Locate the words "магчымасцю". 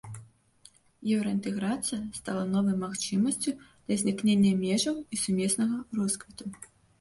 2.85-3.53